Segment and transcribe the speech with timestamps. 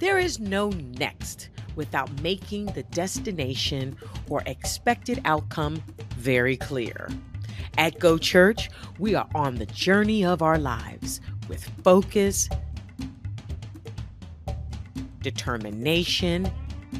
[0.00, 3.96] There is no next without making the destination
[4.30, 5.82] or expected outcome
[6.16, 7.10] very clear.
[7.76, 11.20] At Go Church, we are on the journey of our lives
[11.50, 12.48] with focus,
[15.20, 16.50] determination,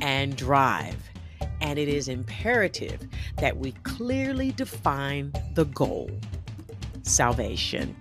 [0.03, 1.03] and drive.
[1.63, 3.01] And it is imperative
[3.39, 6.11] that we clearly define the goal
[7.03, 7.97] salvation.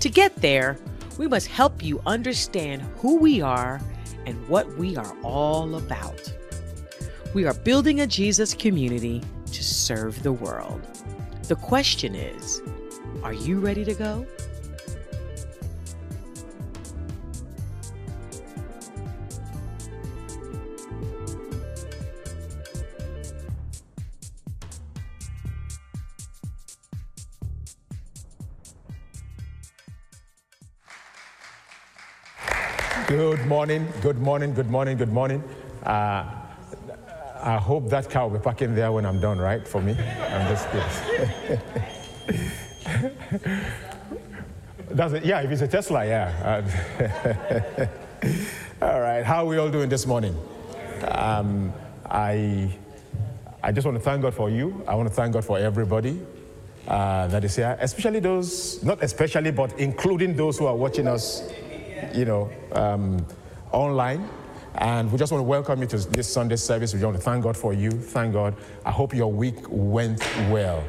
[0.00, 0.78] To get there,
[1.20, 3.78] we must help you understand who we are
[4.24, 6.32] and what we are all about.
[7.34, 9.20] We are building a Jesus community
[9.52, 10.80] to serve the world.
[11.42, 12.62] The question is
[13.22, 14.26] are you ready to go?
[33.50, 35.42] Morning, good morning, good morning, good morning.
[35.82, 36.24] Uh,
[37.42, 39.66] I hope that car will be parking there when I'm done, right?
[39.66, 39.96] For me?
[39.98, 41.60] I'm just kidding.
[44.94, 45.24] Does it?
[45.24, 46.62] Yeah, if it's a Tesla, yeah.
[48.82, 50.36] all right, how are we all doing this morning?
[51.08, 51.72] Um,
[52.08, 52.70] I,
[53.64, 54.84] I just want to thank God for you.
[54.86, 56.20] I want to thank God for everybody
[56.86, 61.42] uh, that is here, especially those, not especially, but including those who are watching us
[62.14, 63.24] you know, um,
[63.72, 64.28] online.
[64.76, 66.94] And we just want to welcome you to this Sunday service.
[66.94, 67.90] We want to thank God for you.
[67.90, 68.54] Thank God.
[68.84, 70.84] I hope your week went well.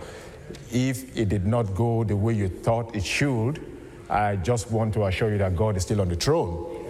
[0.71, 3.65] If it did not go the way you thought it should,
[4.09, 6.81] I just want to assure you that God is still on the throne.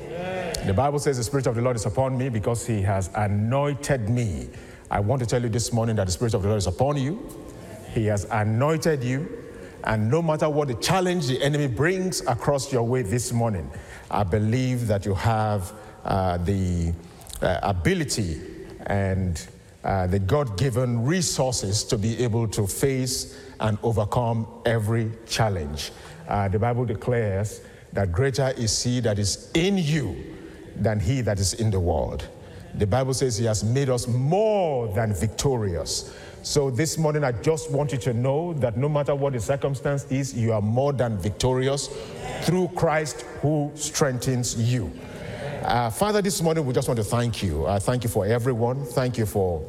[0.66, 4.09] The Bible says the Spirit of the Lord is upon me because He has anointed
[4.09, 4.50] me.
[4.92, 6.98] I want to tell you this morning that the Spirit of the Lord is upon
[6.98, 7.28] you.
[7.94, 9.41] He has anointed you.
[9.84, 13.70] And no matter what the challenge the enemy brings across your way this morning,
[14.10, 15.73] I believe that you have
[16.04, 16.94] uh, the
[17.42, 18.42] uh, ability
[18.86, 19.46] and
[19.84, 25.92] uh, the God given resources to be able to face and overcome every challenge.
[26.28, 27.61] Uh, the Bible declares
[27.94, 30.16] that greater is He that is in you
[30.76, 32.28] than He that is in the world.
[32.76, 36.14] The Bible says He has made us more than victorious.
[36.44, 40.06] So this morning, I just want you to know that no matter what the circumstance
[40.06, 41.88] is, you are more than victorious
[42.42, 44.92] through Christ who strengthens you.
[45.62, 47.64] Uh, Father, this morning we just want to thank you.
[47.68, 48.84] Uh, thank you for everyone.
[48.86, 49.64] Thank you for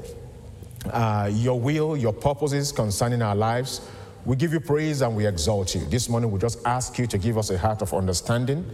[0.90, 3.86] uh, your will, your purposes concerning our lives.
[4.24, 5.84] We give you praise and we exalt you.
[5.84, 8.64] This morning we just ask you to give us a heart of understanding,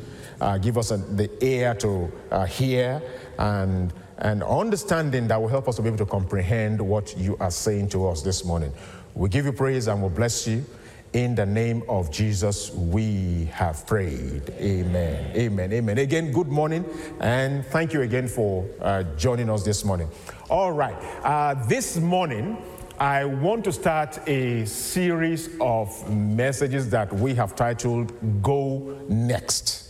[0.40, 3.02] uh, give us a, the ear to uh, hear,
[3.38, 7.50] and and understanding that will help us to be able to comprehend what you are
[7.50, 8.72] saying to us this morning.
[9.14, 10.64] We give you praise and we bless you.
[11.14, 14.50] In the name of Jesus, we have prayed.
[14.58, 15.34] Amen.
[15.34, 15.72] Amen.
[15.72, 15.96] Amen.
[15.96, 16.84] Again, good morning,
[17.20, 20.10] and thank you again for uh, joining us this morning.
[20.50, 20.94] All right.
[21.24, 22.62] Uh, this morning,
[22.98, 28.12] I want to start a series of messages that we have titled
[28.42, 29.87] Go Next.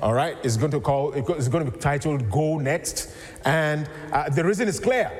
[0.00, 1.12] All right, it's going to call.
[1.12, 3.12] It's going to be titled "Go Next,"
[3.44, 5.10] and uh, the reason is clear.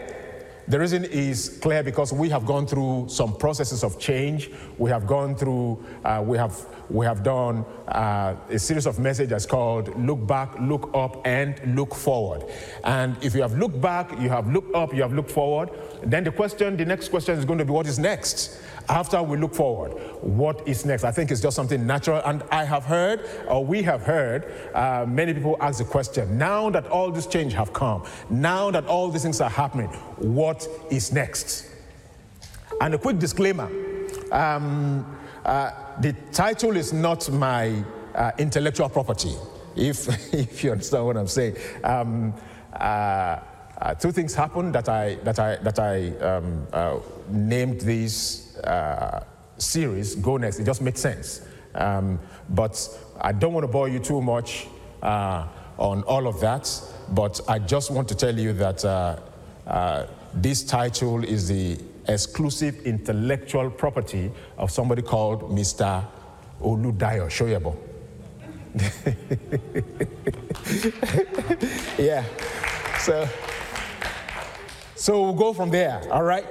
[0.69, 4.51] The reason is clear because we have gone through some processes of change.
[4.77, 5.85] We have gone through.
[6.05, 10.91] Uh, we have we have done uh, a series of messages called "Look Back, Look
[10.95, 12.45] Up, and Look Forward."
[12.85, 15.71] And if you have looked back, you have looked up, you have looked forward.
[16.05, 18.63] Then the question, the next question is going to be, what is next?
[18.89, 19.91] After we look forward,
[20.23, 21.05] what is next?
[21.05, 22.23] I think it's just something natural.
[22.25, 26.71] And I have heard, or we have heard, uh, many people ask the question now
[26.71, 31.13] that all this change have come, now that all these things are happening, what is
[31.13, 31.67] next?
[32.81, 33.69] And a quick disclaimer
[34.33, 37.83] um, uh, the title is not my
[38.15, 39.35] uh, intellectual property,
[39.77, 41.57] if, if you understand what I'm saying.
[41.85, 42.35] Um,
[42.75, 43.41] uh,
[43.81, 46.99] uh, two things happened that I, that I, that I um, uh,
[47.31, 49.21] named this uh,
[49.59, 50.59] series Go Next.
[50.59, 51.43] It just makes sense.
[51.75, 52.19] Um,
[52.51, 52.89] but
[53.21, 54.67] I don't want to bore you too much
[55.03, 55.47] uh,
[55.77, 56.71] on all of that.
[57.11, 59.19] But I just want to tell you that uh,
[59.67, 66.05] uh, this title is the exclusive intellectual property of somebody called Mr.
[66.61, 67.77] Oludayo Shoyebo.
[71.99, 72.25] yeah.
[72.99, 73.29] So.
[74.99, 76.45] So we'll go from there, all right?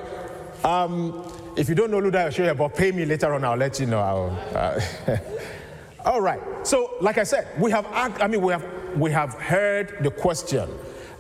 [0.64, 3.88] Um, if you don't know Luda, you, but pay me later on, I'll let you
[3.88, 4.00] know.
[4.00, 4.80] Uh,
[6.06, 6.40] all right.
[6.66, 8.66] So, like I said, we have, I mean, we have,
[8.96, 10.70] we have heard the question,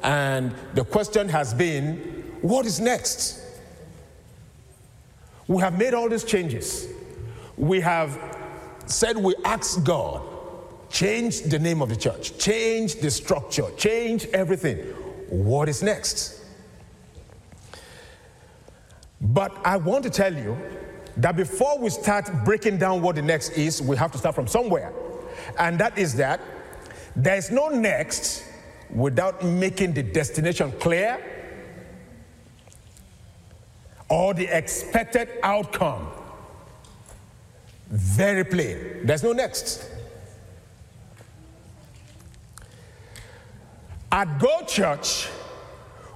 [0.04, 1.98] and the question has been,
[2.42, 3.44] what is next?
[5.48, 6.88] We have made all these changes.
[7.58, 8.20] We have
[8.86, 10.22] said we ask God,
[10.90, 14.78] change the name of the church, change the structure, change everything.
[15.30, 16.37] What is next?
[19.20, 20.58] But I want to tell you
[21.18, 24.48] that before we start breaking down what the next is, we have to start from
[24.48, 24.94] somewhere.
[25.58, 26.40] And that is that
[27.16, 28.44] there's no next
[28.90, 31.20] without making the destination clear
[34.10, 36.08] or the expected outcome
[37.90, 39.06] very plain.
[39.06, 39.90] There's no next.
[44.12, 45.28] At Go Church,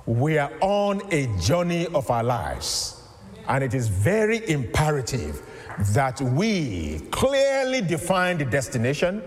[0.06, 3.02] we are on a journey of our lives,
[3.48, 5.42] and it is very imperative
[5.94, 9.22] that we clearly define the destination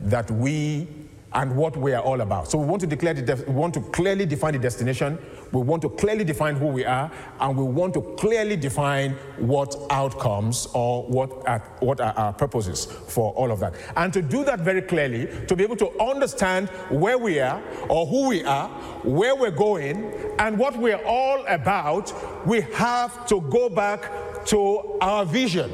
[0.00, 0.86] that we
[1.34, 2.50] and what we are all about.
[2.50, 5.18] So we want to declare the we want to clearly define the destination.
[5.52, 9.76] We want to clearly define who we are, and we want to clearly define what
[9.90, 13.74] outcomes or what are, what are our purposes for all of that.
[13.96, 18.06] And to do that very clearly, to be able to understand where we are or
[18.06, 18.68] who we are,
[19.02, 22.12] where we're going, and what we're all about,
[22.46, 24.10] we have to go back
[24.46, 25.70] to our vision.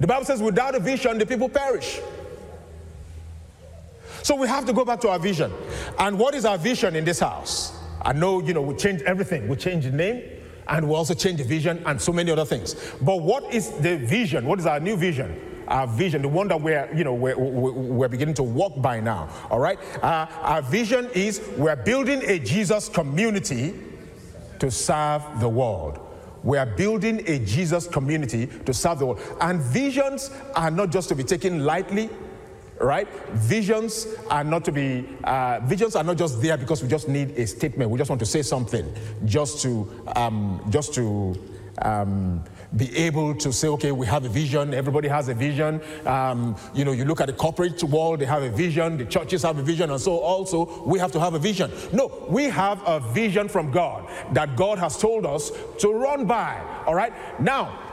[0.00, 2.00] The Bible says, without a vision, the people perish.
[4.22, 5.52] So we have to go back to our vision.
[5.98, 7.78] And what is our vision in this house?
[8.02, 9.48] I know, you know, we change everything.
[9.48, 10.22] We change the name
[10.68, 12.74] and we also change the vision and so many other things.
[13.00, 14.46] But what is the vision?
[14.46, 15.64] What is our new vision?
[15.66, 19.28] Our vision, the one that we're, you know, we're, we're beginning to walk by now.
[19.50, 19.78] All right.
[20.02, 23.74] Uh, our vision is we're building a Jesus community
[24.58, 26.00] to serve the world.
[26.42, 29.20] We are building a Jesus community to serve the world.
[29.40, 32.08] And visions are not just to be taken lightly,
[32.80, 33.08] right?
[33.32, 37.30] Visions are not to be, uh, visions are not just there because we just need
[37.30, 37.90] a statement.
[37.90, 38.92] We just want to say something,
[39.24, 41.36] just to, um, just to
[41.82, 42.42] um,
[42.76, 44.74] be able to say, okay, we have a vision.
[44.74, 45.80] Everybody has a vision.
[46.06, 48.98] Um, you know, you look at the corporate world; they have a vision.
[48.98, 51.70] The churches have a vision, and so also we have to have a vision.
[51.92, 56.60] No, we have a vision from God that God has told us to run by.
[56.86, 57.87] All right, now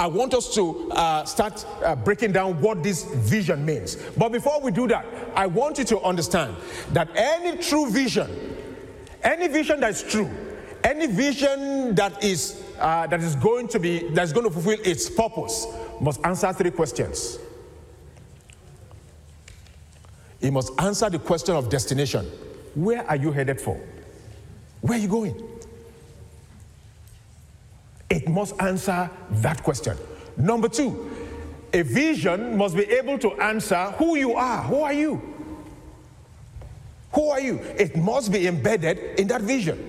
[0.00, 3.96] I want us to uh, start uh, breaking down what this vision means.
[4.16, 5.04] But before we do that,
[5.36, 6.56] I want you to understand
[6.92, 8.56] that any true vision,
[9.22, 10.30] any vision that's true,
[10.84, 15.10] any vision that is uh, that is going to be that's going to fulfill its
[15.10, 15.66] purpose
[16.00, 17.38] must answer three questions.
[20.40, 22.24] It must answer the question of destination.
[22.74, 23.78] Where are you headed for?
[24.80, 25.59] Where are you going?
[28.10, 29.96] It must answer that question.
[30.36, 31.10] Number two,
[31.72, 34.62] a vision must be able to answer who you are.
[34.64, 35.22] Who are you?
[37.12, 37.56] Who are you?
[37.78, 39.86] It must be embedded in that vision.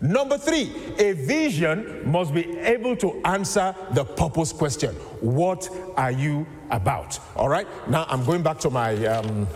[0.00, 6.46] Number three, a vision must be able to answer the purpose question What are you
[6.70, 7.18] about?
[7.34, 8.94] All right, now I'm going back to my.
[9.06, 9.48] Um,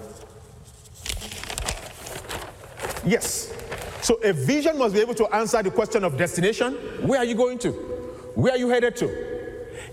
[3.05, 3.52] yes.
[4.03, 6.75] So a vision must be able to answer the question of destination.
[7.07, 7.71] Where are you going to?
[8.35, 9.09] Where are you headed to?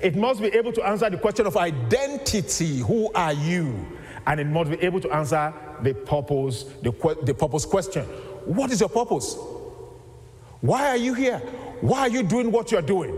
[0.02, 2.80] It must be able to answer the question of identity.
[2.80, 3.86] Who are you?
[4.26, 5.54] And it must be able to answer
[5.84, 6.92] the purpose, the,
[7.24, 8.04] the purpose question.
[8.46, 9.38] What is your purpose?
[10.62, 11.38] Why are you here?
[11.82, 13.16] Why are you doing what you're doing?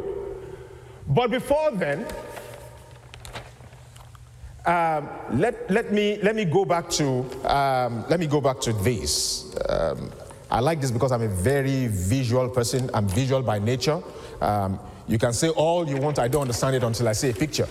[1.07, 2.05] But before then,
[4.65, 8.73] um, let, let, me, let me go back to um, let me go back to
[8.73, 9.55] this.
[9.67, 10.11] Um,
[10.51, 12.89] I like this because I'm a very visual person.
[12.93, 14.03] I'm visual by nature.
[14.41, 17.33] Um, you can say all you want, I don't understand it until I see a
[17.33, 17.67] picture.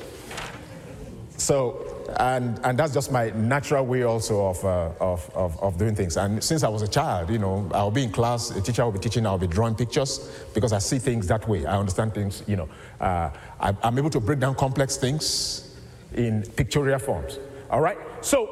[1.36, 5.94] So, and, and that's just my natural way also of, uh, of, of, of, doing
[5.94, 6.16] things.
[6.16, 8.92] And since I was a child, you know, I'll be in class, a teacher will
[8.92, 11.66] be teaching, I'll be drawing pictures because I see things that way.
[11.66, 12.68] I understand things, you know.
[13.00, 15.76] Uh, I, I'm able to break down complex things
[16.14, 17.38] in pictorial forms.
[17.70, 17.98] All right?
[18.22, 18.48] So,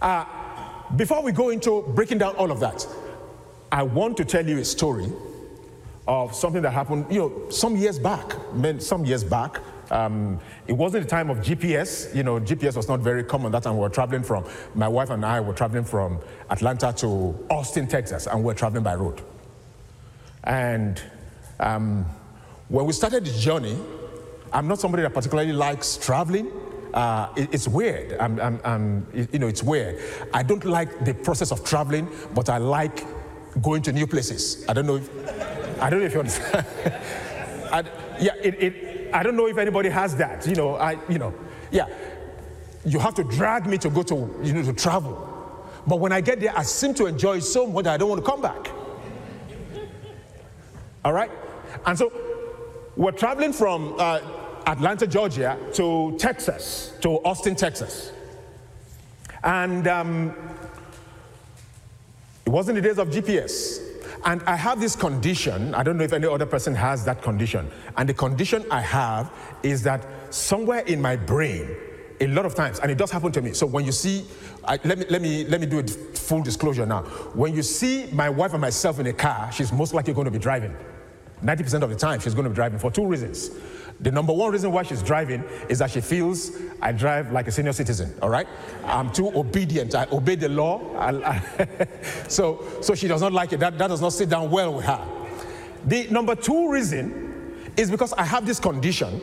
[0.00, 0.24] uh,
[0.96, 2.86] before we go into breaking down all of that,
[3.70, 5.12] I want to tell you a story
[6.06, 8.32] of something that happened, you know, some years back.
[8.78, 12.14] Some years back, um, it wasn't the time of GPS.
[12.14, 13.74] You know, GPS was not very common that time.
[13.74, 16.18] We were traveling from, my wife and I were traveling from
[16.48, 19.20] Atlanta to Austin, Texas, and we were traveling by road.
[20.44, 21.00] And
[21.60, 22.06] um,
[22.68, 23.76] when we started the journey,
[24.50, 26.50] I'm not somebody that particularly likes traveling.
[26.94, 28.18] Uh, it, it's weird.
[28.18, 30.00] I'm, I'm, I'm, you know, it's weird.
[30.32, 33.04] I don't like the process of traveling, but I like
[33.62, 34.64] going to new places.
[34.68, 35.10] I don't know if
[35.80, 36.66] I don't know if you understand.
[37.72, 37.84] I,
[38.20, 40.46] yeah, it, it, I don't know if anybody has that.
[40.46, 41.34] You know, I, you know,
[41.70, 41.86] yeah.
[42.84, 45.24] You have to drag me to go to, you know, to travel.
[45.86, 48.30] But when I get there, I seem to enjoy so much I don't want to
[48.30, 48.70] come back.
[51.04, 51.30] All right?
[51.86, 52.12] And so
[52.96, 54.20] we're traveling from uh,
[54.68, 58.12] Atlanta, Georgia, to Texas, to Austin, Texas.
[59.42, 60.34] And um,
[62.44, 63.82] it wasn't the days of GPS.
[64.26, 65.74] And I have this condition.
[65.74, 67.70] I don't know if any other person has that condition.
[67.96, 69.32] And the condition I have
[69.62, 71.74] is that somewhere in my brain,
[72.20, 73.54] a lot of times, and it does happen to me.
[73.54, 74.26] So when you see,
[74.64, 77.04] I, let, me, let, me, let me do a full disclosure now.
[77.32, 80.30] When you see my wife and myself in a car, she's most likely going to
[80.30, 80.76] be driving.
[81.42, 83.50] 90% of the time, she's going to be driving for two reasons.
[84.00, 87.52] The number one reason why she's driving is that she feels I drive like a
[87.52, 88.46] senior citizen, all right?
[88.84, 89.94] I'm too obedient.
[89.94, 90.80] I obey the law.
[90.96, 91.88] I, I
[92.28, 93.60] so, so she does not like it.
[93.60, 95.04] That, that does not sit down well with her.
[95.84, 99.20] The number two reason is because I have this condition,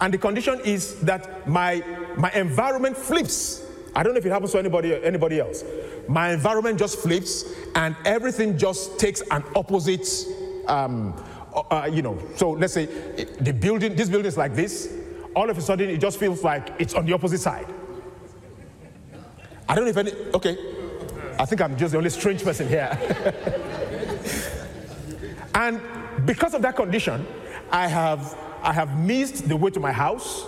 [0.00, 1.82] and the condition is that my,
[2.16, 3.66] my environment flips.
[3.94, 5.64] I don't know if it happens to anybody, anybody else.
[6.08, 10.08] My environment just flips, and everything just takes an opposite
[10.68, 11.14] um,
[11.54, 12.86] uh, you know, so let's say
[13.40, 14.92] the building, this building is like this.
[15.34, 17.66] All of a sudden, it just feels like it's on the opposite side.
[19.68, 20.56] I don't know if any, okay.
[21.38, 22.90] I think I'm just the only strange person here.
[25.54, 25.80] and
[26.26, 27.26] because of that condition,
[27.70, 30.44] I have, I have missed the way to my house.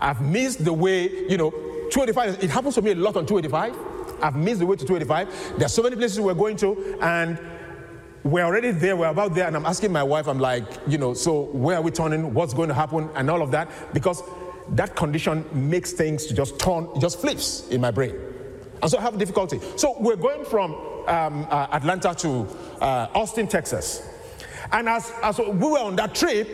[0.00, 4.22] I've missed the way, you know, 285, it happens to me a lot on 285.
[4.22, 5.58] I've missed the way to 285.
[5.58, 7.38] There are so many places we're going to, and
[8.24, 11.14] we're already there, we're about there, and I'm asking my wife, I'm like, you know,
[11.14, 12.34] so where are we turning?
[12.34, 13.08] What's going to happen?
[13.14, 14.22] And all of that, because
[14.70, 18.14] that condition makes things just turn, it just flips in my brain.
[18.82, 19.60] And so I have difficulty.
[19.76, 20.74] So we're going from
[21.06, 22.46] um, uh, Atlanta to
[22.80, 24.06] uh, Austin, Texas.
[24.72, 26.48] And as, as we were on that trip,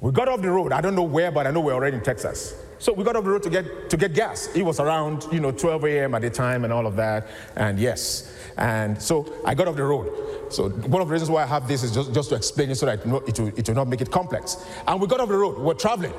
[0.00, 0.72] we got off the road.
[0.72, 2.54] I don't know where, but I know we're already in Texas.
[2.78, 4.54] So we got off the road to get, to get gas.
[4.54, 6.14] It was around, you know, 12 a.m.
[6.14, 7.26] at the time and all of that.
[7.56, 10.52] And yes, and so I got off the road.
[10.52, 12.76] So one of the reasons why I have this is just, just to explain it
[12.76, 14.64] so that it will, it, will, not make it complex.
[14.86, 15.58] And we got off the road.
[15.58, 16.14] We're traveling.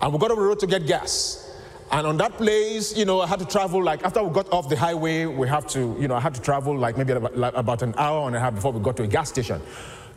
[0.00, 1.44] And we got off the road to get gas.
[1.90, 4.68] And on that place, you know, I had to travel like after we got off
[4.68, 7.54] the highway, we have to, you know, I had to travel like maybe about, like
[7.54, 9.60] about an hour and a half before we got to a gas station.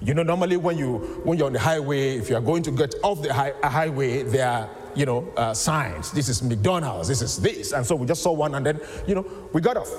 [0.02, 2.72] You know, normally when you when you're on the highway, if you are going to
[2.72, 6.12] get off the high, highway, there are you know uh, signs.
[6.12, 7.08] This is McDonald's.
[7.08, 9.78] This is this, and so we just saw one, and then you know we got
[9.78, 9.90] off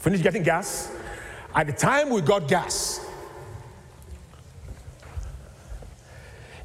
[0.00, 0.90] finished getting gas.
[1.54, 3.06] At the time we got gas,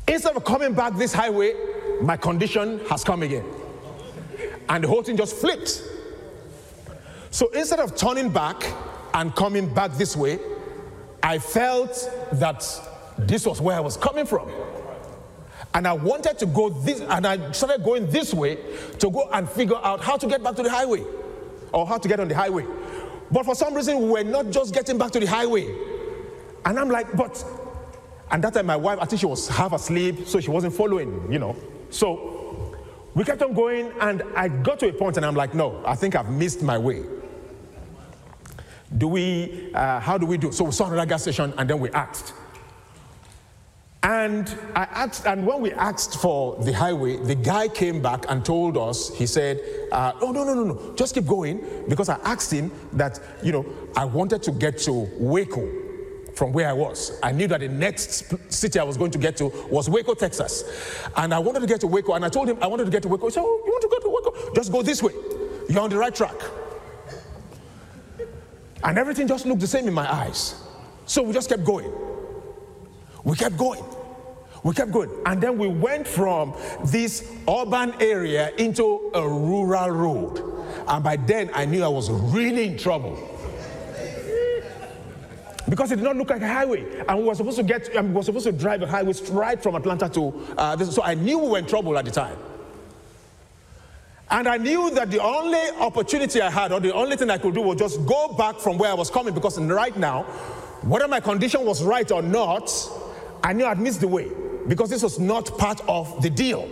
[0.07, 1.53] instead of coming back this highway,
[2.01, 3.45] my condition has come again.
[4.69, 5.83] And the whole thing just flipped.
[7.29, 8.63] So instead of turning back
[9.13, 10.39] and coming back this way,
[11.21, 12.63] I felt that
[13.17, 14.49] this was where I was coming from.
[15.75, 18.57] And I wanted to go this, and I started going this way
[18.97, 21.03] to go and figure out how to get back to the highway
[21.73, 22.65] or how to get on the highway.
[23.29, 25.67] But for some reason, we were not just getting back to the highway.
[26.63, 27.43] And I'm like, but,
[28.31, 31.29] and that time my wife, I think she was half asleep, so she wasn't following,
[31.29, 31.57] you know.
[31.89, 32.73] So
[33.13, 35.95] we kept on going, and I got to a point, and I'm like, no, I
[35.95, 37.03] think I've missed my way.
[38.97, 40.53] Do we, uh, how do we do?
[40.53, 42.33] So we saw another gas station, and then we asked.
[44.05, 48.45] And I asked, and when we asked for the highway, the guy came back and
[48.45, 49.59] told us, he said,
[49.91, 51.65] uh, oh, no, no, no, no, just keep going.
[51.89, 53.65] Because I asked him that, you know,
[53.97, 55.67] I wanted to get to Waco
[56.35, 57.17] from where I was.
[57.23, 60.63] I knew that the next city I was going to get to was Waco, Texas.
[61.17, 63.01] And I wanted to get to Waco, and I told him I wanted to get
[63.03, 63.25] to Waco.
[63.25, 64.53] He said, oh, you want to go to Waco?
[64.53, 65.13] Just go this way.
[65.67, 66.39] You're on the right track.
[68.83, 70.61] And everything just looked the same in my eyes.
[71.07, 71.91] So we just kept going.
[73.25, 73.83] We kept going.
[74.63, 75.09] We kept going.
[75.25, 76.55] And then we went from
[76.85, 80.65] this urban area into a rural road.
[80.87, 83.31] And by then I knew I was really in trouble.
[85.67, 86.85] Because it did not look like a highway.
[87.07, 89.75] And we were supposed to get, we were supposed to drive a highway straight from
[89.75, 90.93] Atlanta to uh, this.
[90.93, 92.37] So I knew we were in trouble at the time.
[94.29, 97.55] And I knew that the only opportunity I had, or the only thing I could
[97.55, 99.33] do, was just go back from where I was coming.
[99.33, 100.23] Because right now,
[100.81, 102.71] whether my condition was right or not,
[103.45, 104.31] I knew I'd missed the way
[104.67, 106.67] because this was not part of the deal.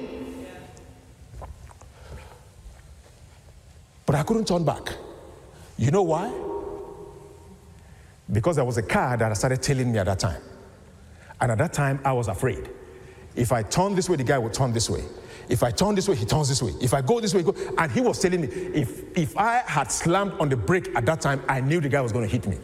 [4.07, 4.95] But I couldn't turn back.
[5.77, 6.33] You know why?
[8.31, 10.41] Because there was a car that started telling me at that time.
[11.39, 12.67] And at that time, I was afraid.
[13.35, 15.03] If I turn this way, the guy will turn this way.
[15.49, 16.73] If I turn this way, he turns this way.
[16.81, 17.43] If I go this way.
[17.77, 21.21] And he was telling me, if, if I had slammed on the brake at that
[21.21, 22.57] time, I knew the guy was going to hit me.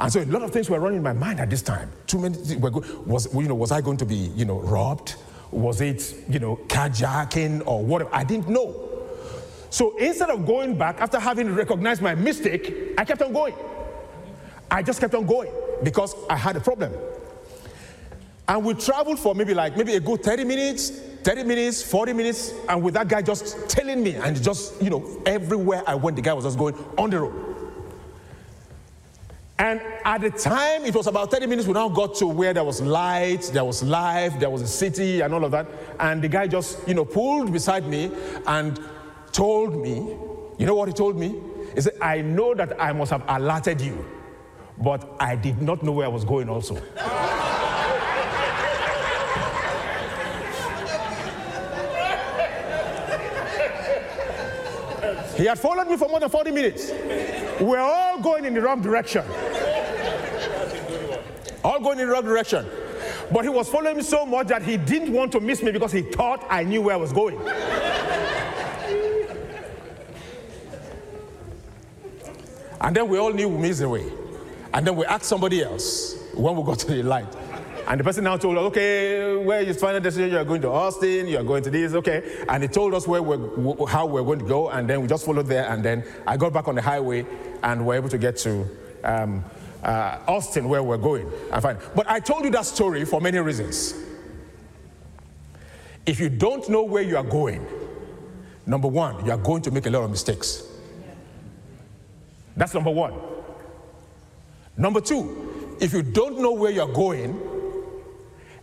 [0.00, 1.90] And so a lot of things were running in my mind at this time.
[2.06, 2.70] Too many were
[3.04, 5.16] was you know was I going to be you know robbed?
[5.50, 8.10] Was it you know carjacking or whatever?
[8.14, 8.84] I didn't know.
[9.70, 13.54] So instead of going back after having recognized my mistake, I kept on going.
[14.70, 15.50] I just kept on going
[15.82, 16.92] because I had a problem.
[18.46, 20.90] And we traveled for maybe like maybe a good 30 minutes,
[21.22, 25.22] 30 minutes, 40 minutes, and with that guy just telling me, and just, you know,
[25.26, 27.47] everywhere I went, the guy was just going on the road.
[29.58, 32.62] And at the time, it was about 30 minutes, we now got to where there
[32.62, 35.66] was light, there was life, there was a city, and all of that.
[35.98, 38.12] And the guy just, you know, pulled beside me
[38.46, 38.78] and
[39.32, 39.96] told me,
[40.58, 41.40] you know what he told me?
[41.74, 44.04] He said, I know that I must have alerted you,
[44.78, 46.80] but I did not know where I was going also.
[55.36, 56.90] He had followed me for more than 40 minutes.
[57.60, 59.24] We're all going in the wrong direction.
[61.68, 62.66] All going in the wrong direction.
[63.30, 65.92] But he was following me so much that he didn't want to miss me because
[65.92, 67.38] he thought I knew where I was going.
[72.80, 74.10] and then we all knew we missed the way.
[74.72, 77.36] And then we asked somebody else when we got to the light.
[77.86, 80.32] And the person now told us, okay, where is final destination?
[80.32, 82.44] You are going to Austin, you are going to this, okay.
[82.48, 85.26] And he told us where we're, how we're going to go, and then we just
[85.26, 85.68] followed there.
[85.68, 87.26] And then I got back on the highway
[87.62, 88.66] and we're able to get to
[89.04, 89.44] um,
[89.82, 91.30] uh, Austin, where we're going.
[91.52, 91.78] And fine.
[91.94, 93.94] But I told you that story for many reasons.
[96.06, 97.66] If you don't know where you are going,
[98.66, 100.62] number one, you are going to make a lot of mistakes.
[102.56, 103.14] That's number one.
[104.76, 107.38] Number two, if you don't know where you're going,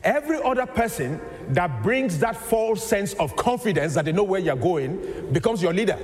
[0.05, 1.19] Every other person
[1.49, 5.73] that brings that false sense of confidence that they know where you're going becomes your
[5.73, 5.97] leader.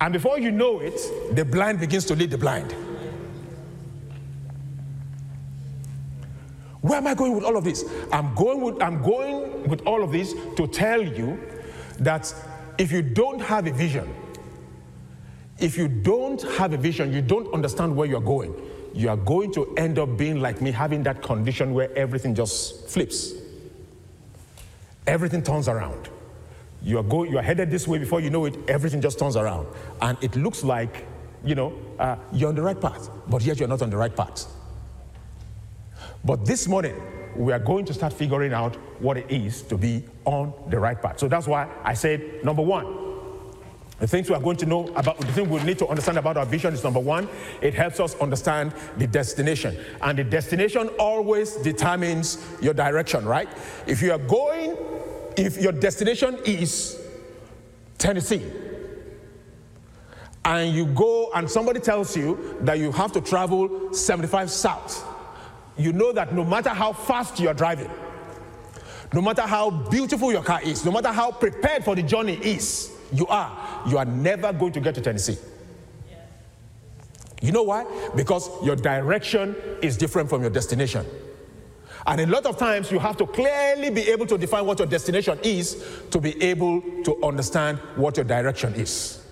[0.00, 1.00] And before you know it,
[1.34, 2.74] the blind begins to lead the blind.
[6.80, 7.84] Where am I going with all of this?
[8.12, 11.40] I'm going with, I'm going with all of this to tell you
[11.98, 12.32] that
[12.78, 14.08] if you don't have a vision,
[15.58, 18.54] if you don't have a vision, you don't understand where you're going
[18.98, 22.88] you are going to end up being like me, having that condition where everything just
[22.88, 23.32] flips.
[25.06, 26.08] Everything turns around.
[26.82, 29.36] You are, go, you are headed this way before you know it, everything just turns
[29.36, 29.66] around.
[30.00, 31.06] And it looks like,
[31.44, 34.14] you know, uh, you're on the right path, but yet you're not on the right
[34.14, 34.46] path.
[36.24, 37.00] But this morning,
[37.36, 41.00] we are going to start figuring out what it is to be on the right
[41.00, 41.18] path.
[41.18, 43.08] So that's why I said, number one,
[43.98, 46.36] the things we are going to know about, the thing we need to understand about
[46.36, 47.28] our vision is number one,
[47.60, 49.76] it helps us understand the destination.
[50.00, 53.48] And the destination always determines your direction, right?
[53.86, 54.76] If you are going,
[55.38, 57.00] if your destination is
[57.96, 58.44] Tennessee,
[60.44, 65.06] and you go and somebody tells you that you have to travel 75 south,
[65.76, 67.90] you know that no matter how fast you are driving,
[69.12, 72.92] no matter how beautiful your car is, no matter how prepared for the journey is,
[73.12, 75.38] you are, you are never going to get to Tennessee.
[77.40, 77.84] You know why?
[78.16, 81.06] Because your direction is different from your destination.
[82.08, 84.88] And a lot of times you have to clearly be able to define what your
[84.88, 89.22] destination is to be able to understand what your direction is.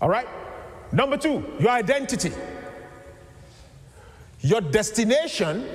[0.00, 0.28] All right?
[0.92, 2.30] Number two, your identity.
[4.42, 5.68] Your destination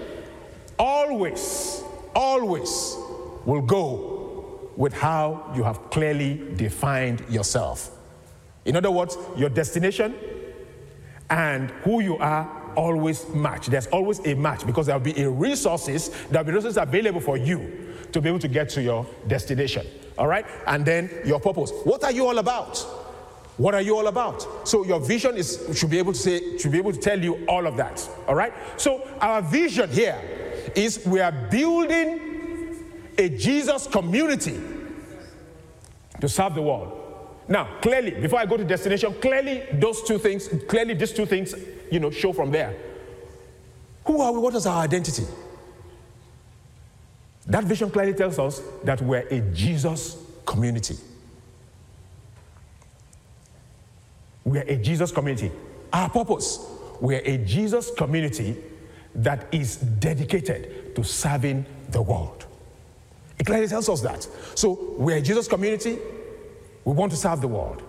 [0.79, 1.83] always,
[2.15, 2.95] always
[3.45, 7.91] will go with how you have clearly defined yourself.
[8.63, 10.15] In other words, your destination
[11.29, 13.67] and who you are always match.
[13.67, 17.95] There's always a match because there'll be a resources, there'll be resources available for you
[18.13, 19.85] to be able to get to your destination.
[20.17, 20.45] All right?
[20.67, 21.71] And then your purpose.
[21.83, 22.77] What are you all about?
[23.57, 24.67] What are you all about?
[24.67, 27.43] So your vision is should be able to say, should be able to tell you
[27.47, 28.07] all of that.
[28.27, 28.53] All right?
[28.77, 30.21] So our vision here
[30.75, 32.85] is we are building
[33.17, 34.61] a Jesus community
[36.21, 36.93] to serve the world.
[37.47, 41.55] Now, clearly, before I go to destination, clearly those two things, clearly these two things,
[41.91, 42.75] you know, show from there.
[44.05, 44.39] Who are we?
[44.39, 45.25] What is our identity?
[47.47, 50.97] That vision clearly tells us that we're a Jesus community.
[54.43, 55.51] We're a Jesus community.
[55.91, 56.65] Our purpose,
[56.99, 58.55] we're a Jesus community
[59.15, 62.45] that is dedicated to serving the world.
[63.39, 64.27] It clearly tells us that.
[64.55, 65.99] So we're a Jesus community.
[66.85, 67.81] We want to serve the world.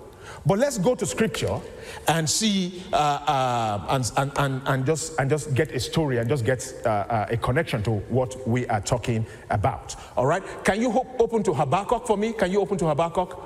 [0.49, 1.61] But let's go to scripture
[2.09, 6.27] and see uh, uh, and, and, and, and, just, and just get a story and
[6.27, 9.95] just get uh, uh a connection to what we are talking about.
[10.17, 10.43] All right?
[10.65, 12.33] Can you open to Habakkuk for me?
[12.33, 13.39] Can you open to Habakkuk?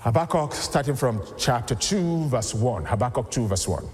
[0.00, 2.84] Habakkuk, starting from chapter 2, verse 1.
[2.84, 3.88] Habakkuk 2, verse 1.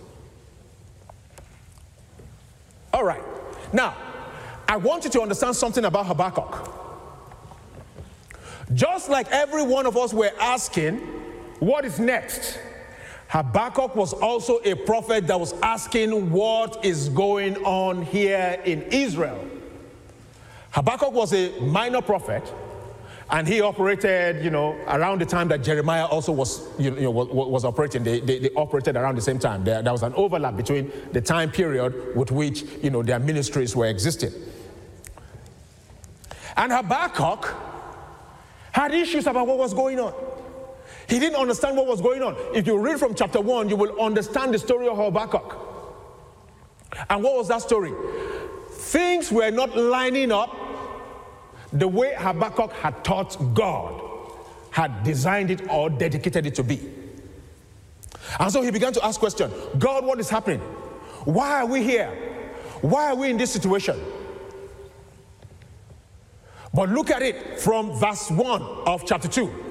[2.93, 3.23] All right.
[3.73, 3.95] Now,
[4.67, 6.73] I want you to understand something about Habakkuk.
[8.73, 11.14] Just like every one of us were asking,
[11.65, 12.59] what is next?
[13.29, 19.45] Habakkuk was also a prophet that was asking what is going on here in Israel.
[20.71, 22.53] Habakkuk was a minor prophet,
[23.31, 27.29] and he operated, you know, around the time that Jeremiah also was, you know, was,
[27.29, 28.05] was operating.
[28.05, 29.65] They, they, they, operated around the same time.
[29.65, 33.75] There, there was an overlap between the time period with which, you know, their ministries
[33.75, 34.33] were existing.
[36.57, 37.53] And Habakkuk
[38.71, 40.34] had issues about what was going on.
[41.09, 42.37] He didn't understand what was going on.
[42.55, 45.57] If you read from chapter 1, you will understand the story of Habakkuk.
[47.11, 47.93] And what was that story?
[48.73, 50.57] Things were not lining up
[51.73, 54.01] the way Habakkuk had taught God
[54.71, 56.81] had designed it or dedicated it to be.
[58.41, 60.61] And so he began to ask questions God, what is happening?
[61.25, 62.09] Why are we here?
[62.81, 64.01] Why are we in this situation?
[66.73, 69.64] But look at it from verse 1 of chapter 2.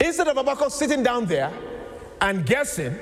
[0.00, 1.52] Instead of Habakkuk sitting down there
[2.20, 2.96] and guessing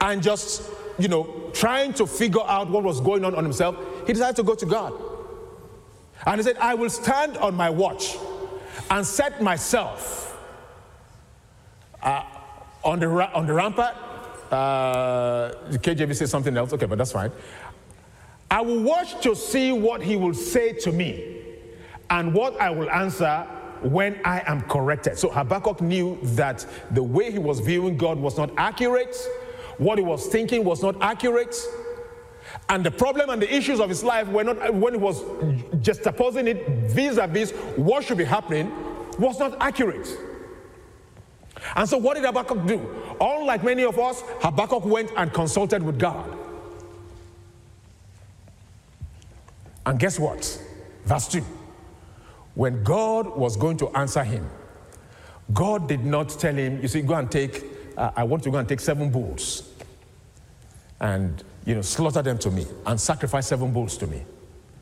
[0.00, 4.12] and just, you know, trying to figure out what was going on on himself, he
[4.12, 4.92] decided to go to God.
[6.24, 8.16] And he said, I will stand on my watch
[8.90, 10.36] and set myself
[12.02, 12.22] uh,
[12.84, 13.94] on, the, on the rampart.
[14.50, 16.72] Uh, KJV says something else.
[16.72, 17.32] Okay, but that's fine.
[18.50, 21.42] I will watch to see what he will say to me
[22.08, 23.44] and what I will answer
[23.82, 25.18] when I am corrected.
[25.18, 29.16] So Habakkuk knew that the way he was viewing God was not accurate,
[29.78, 31.56] what he was thinking was not accurate.
[32.68, 35.22] And the problem and the issues of his life were not, when he was
[35.80, 38.72] just juxtaposing it vis a vis what should be happening,
[39.18, 40.08] was not accurate.
[41.74, 42.80] And so, what did Habakkuk do?
[43.20, 46.36] Unlike many of us, Habakkuk went and consulted with God.
[49.84, 50.62] And guess what?
[51.04, 51.44] Verse 2.
[52.56, 54.48] When God was going to answer him,
[55.52, 57.62] God did not tell him, you see, go and take,
[57.98, 59.70] uh, I want to go and take seven bulls
[60.98, 64.24] and you know, slaughter them to me and sacrifice seven bulls to me.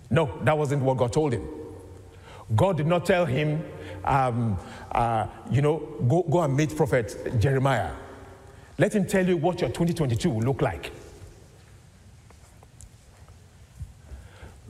[0.09, 1.49] No, that wasn't what God told him.
[2.55, 3.65] God did not tell him,
[4.05, 4.57] um,
[4.93, 7.91] uh, you know, go, go and meet Prophet Jeremiah.
[8.79, 10.93] Let him tell you what your 2022 will look like.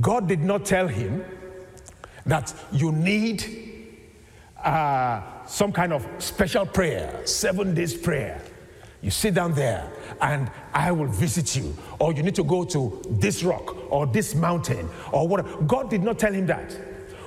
[0.01, 1.23] God did not tell him
[2.27, 3.45] that you need
[4.63, 8.41] uh, some kind of special prayer, seven days prayer.
[9.03, 11.77] You sit down there and I will visit you.
[11.99, 15.63] Or you need to go to this rock or this mountain or whatever.
[15.63, 16.73] God did not tell him that.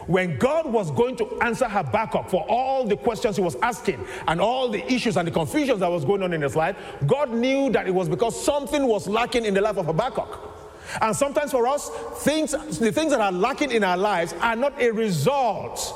[0.07, 4.39] When God was going to answer Habakkuk for all the questions he was asking and
[4.39, 7.69] all the issues and the confusions that was going on in his life, God knew
[7.71, 10.56] that it was because something was lacking in the life of Habakkuk.
[11.01, 14.79] And sometimes for us, things, the things that are lacking in our lives are not
[14.81, 15.93] a result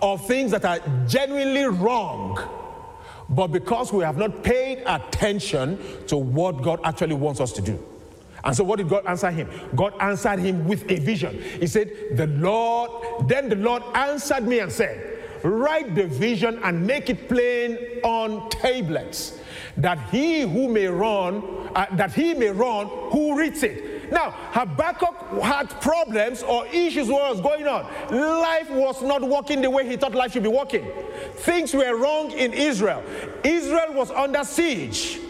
[0.00, 2.38] of things that are genuinely wrong
[3.28, 7.84] but because we have not paid attention to what God actually wants us to do.
[8.44, 9.50] And so, what did God answer him?
[9.74, 11.40] God answered him with a vision.
[11.42, 16.86] He said, The Lord, then the Lord answered me and said, Write the vision and
[16.86, 19.38] make it plain on tablets,
[19.76, 23.97] that he who may run, uh, that he may run who reads it.
[24.10, 27.84] Now, Habakkuk had problems or issues what was going on.
[28.10, 30.86] Life was not working the way he thought life should be working.
[31.34, 33.02] Things were wrong in Israel.
[33.44, 35.20] Israel was under siege.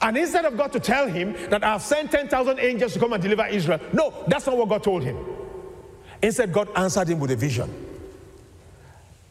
[0.00, 3.22] And instead of God to tell him that I've sent 10,000 angels to come and
[3.22, 5.16] deliver Israel, no, that's not what God told him.
[6.22, 7.84] Instead, God answered him with a vision.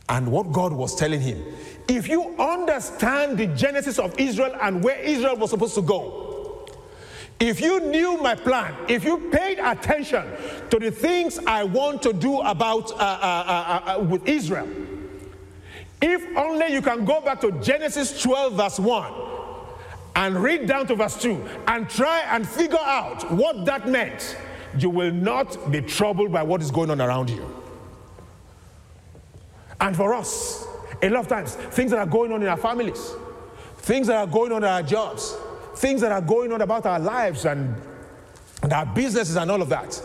[0.07, 1.43] And what God was telling him
[1.87, 6.67] if you understand the genesis of Israel and where Israel was supposed to go,
[7.39, 10.25] if you knew my plan, if you paid attention
[10.69, 14.69] to the things I want to do about uh, uh, uh, uh, uh with Israel,
[16.01, 19.13] if only you can go back to Genesis 12, verse 1,
[20.15, 24.37] and read down to verse 2 and try and figure out what that meant,
[24.77, 27.63] you will not be troubled by what is going on around you.
[29.81, 30.64] And for us,
[31.01, 33.13] a lot of times, things that are going on in our families,
[33.77, 35.35] things that are going on in our jobs,
[35.75, 37.75] things that are going on about our lives and,
[38.63, 40.01] and our businesses and all of that.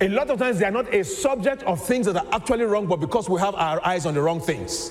[0.00, 2.86] A lot of times they are not a subject of things that are actually wrong,
[2.86, 4.90] but because we have our eyes on the wrong things.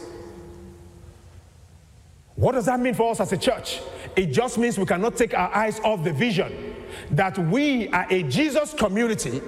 [2.36, 3.82] What does that mean for us as a church?
[4.16, 6.76] It just means we cannot take our eyes off the vision
[7.12, 9.42] that we are a Jesus community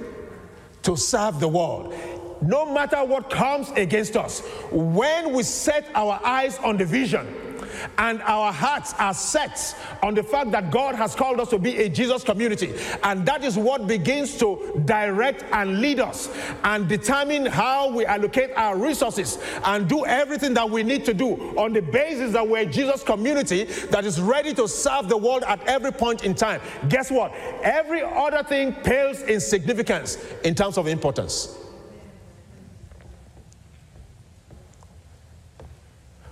[0.84, 1.94] to serve the world
[2.42, 4.40] no matter what comes against us,
[4.72, 7.52] when we set our eyes on the vision,
[7.98, 11.78] and our hearts are set on the fact that God has called us to be
[11.78, 12.74] a Jesus community.
[13.04, 16.30] And that is what begins to direct and lead us
[16.64, 21.36] and determine how we allocate our resources and do everything that we need to do
[21.58, 25.44] on the basis that we're a Jesus community that is ready to serve the world
[25.48, 26.62] at every point in time.
[26.90, 27.34] Guess what?
[27.64, 31.61] Every other thing pales in significance in terms of importance.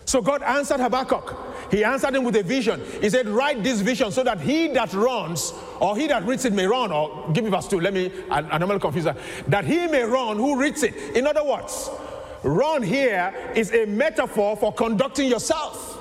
[0.09, 1.37] So God answered Habakkuk.
[1.69, 2.81] He answered him with a vision.
[2.99, 6.53] He said, Write this vision so that he that runs, or he that reads it
[6.53, 9.07] may run, or give me verse 2, let me, I'm not confused.
[9.47, 10.95] That he may run who reads it.
[11.15, 11.91] In other words,
[12.41, 15.99] run here is a metaphor for conducting yourself.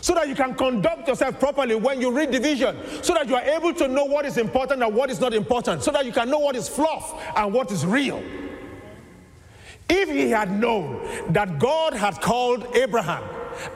[0.00, 3.34] So that you can conduct yourself properly when you read the vision, so that you
[3.34, 6.12] are able to know what is important and what is not important, so that you
[6.12, 8.22] can know what is fluff and what is real.
[9.88, 11.00] If he had known
[11.32, 13.22] that God had called Abraham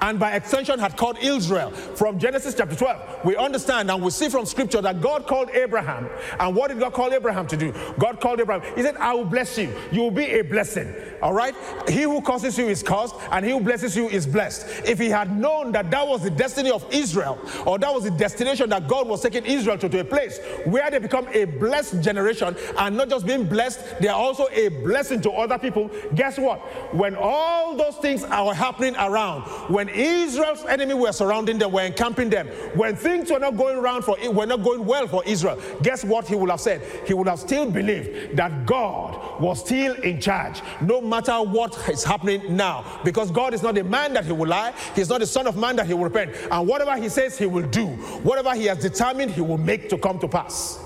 [0.00, 3.24] and by extension had called Israel from Genesis chapter 12.
[3.24, 6.08] We understand and we see from scripture that God called Abraham.
[6.38, 7.72] And what did God call Abraham to do?
[7.98, 8.62] God called Abraham.
[8.76, 9.74] He said, I will bless you.
[9.92, 10.94] You will be a blessing.
[11.22, 11.54] All right?
[11.88, 14.66] He who curses you is cursed, and he who blesses you is blessed.
[14.84, 18.10] If he had known that that was the destiny of Israel, or that was the
[18.10, 22.00] destination that God was taking Israel to, to a place where they become a blessed
[22.02, 25.90] generation, and not just being blessed, they are also a blessing to other people.
[26.14, 26.58] Guess what?
[26.94, 32.28] When all those things are happening around, when Israel's enemy were surrounding them, were encamping
[32.28, 35.60] them, when things were not going around for it, were not going well for Israel,
[35.82, 36.82] guess what he would have said?
[37.06, 42.02] He would have still believed that God was still in charge, no matter what is
[42.02, 43.00] happening now.
[43.04, 45.56] Because God is not a man that he will lie, he's not a son of
[45.56, 46.34] man that he will repent.
[46.50, 47.86] And whatever he says he will do,
[48.22, 50.80] whatever he has determined, he will make to come to pass.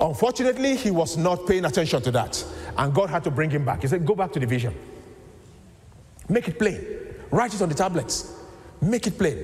[0.00, 2.44] Unfortunately, he was not paying attention to that.
[2.76, 3.82] And God had to bring him back.
[3.82, 4.74] He said, Go back to the vision.
[6.28, 6.84] Make it plain.
[7.30, 8.34] Write it on the tablets.
[8.80, 9.38] Make it plain.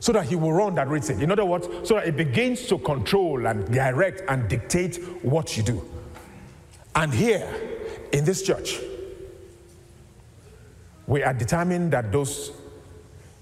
[0.00, 1.08] So that he will run that reads.
[1.08, 5.62] In other words, so that it begins to control and direct and dictate what you
[5.62, 5.88] do.
[6.94, 7.48] And here,
[8.12, 8.78] in this church,
[11.06, 12.52] we are determined that those,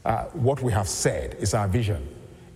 [0.04, 2.08] uh, what we have said is our vision,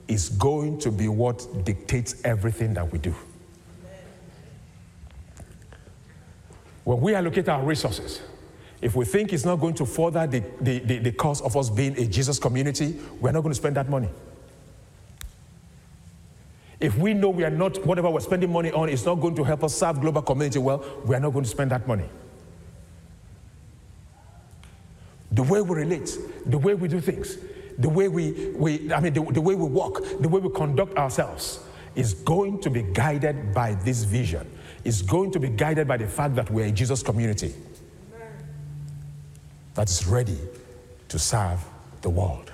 [0.08, 3.14] is going to be what dictates everything that we do.
[6.84, 8.20] When we allocate our resources,
[8.82, 11.70] if we think it's not going to further the, the, the, the cause of us
[11.70, 14.08] being a Jesus community, we're not going to spend that money.
[16.78, 19.44] If we know we are not, whatever we're spending money on is not going to
[19.44, 22.04] help us serve global community well, we are not going to spend that money.
[25.32, 27.38] The way we relate, the way we do things,
[27.78, 30.96] the way we, we I mean, the, the way we walk, the way we conduct
[30.98, 31.60] ourselves
[31.94, 34.50] is going to be guided by this vision.
[34.84, 37.54] Is going to be guided by the fact that we're a Jesus community
[39.76, 40.38] that is ready
[41.08, 41.64] to serve
[42.02, 42.50] the world.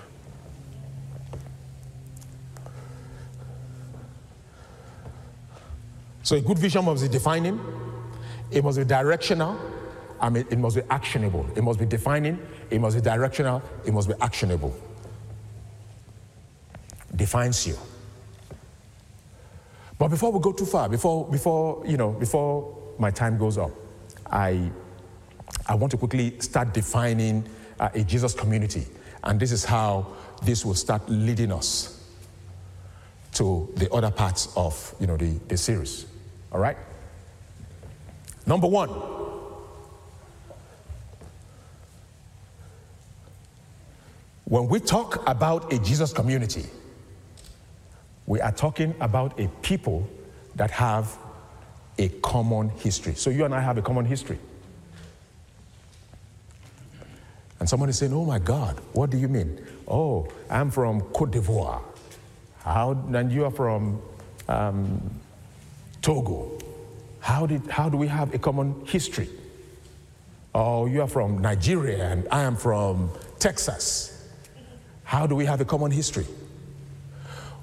[6.25, 7.59] So a good vision must be defining,
[8.51, 9.59] it must be directional,
[10.21, 11.45] I mean, it must be actionable.
[11.57, 12.39] It must be defining,
[12.71, 14.73] it must be directional, it must be actionable.
[17.17, 17.77] Defines you.
[19.99, 23.73] But before we go too far, before, before, you know, before my time goes up,
[24.31, 24.71] I,
[25.67, 28.87] I want to quickly start defining uh, a Jesus community.
[29.25, 30.07] And this is how
[30.43, 32.01] this will start leading us
[33.35, 36.07] to the other parts of, you know, the, the series.
[36.51, 36.77] All right?
[38.47, 38.89] Number one,
[44.45, 46.67] when we talk about a Jesus community,
[48.27, 50.07] we are talking about a people
[50.57, 51.17] that have
[51.99, 53.15] a common history.
[53.15, 54.39] So you and I have a common history.
[57.63, 59.65] And someone is saying, Oh my God, what do you mean?
[59.87, 61.81] Oh, I'm from Cote d'Ivoire.
[62.65, 64.03] How, and you are from
[64.49, 65.21] um,
[66.01, 66.59] Togo.
[67.21, 69.29] How, did, how do we have a common history?
[70.53, 74.29] Oh, you are from Nigeria and I am from Texas.
[75.05, 76.27] How do we have a common history?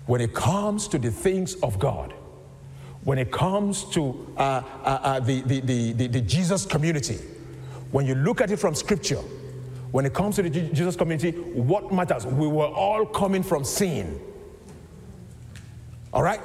[0.05, 2.13] When it comes to the things of God,
[3.03, 7.19] when it comes to uh, uh, uh, the, the, the, the, Jesus community,
[7.91, 9.19] when you look at it from scripture,
[9.91, 12.25] when it comes to the Jesus community, what matters?
[12.25, 14.19] We were all coming from sin.
[16.13, 16.41] All right?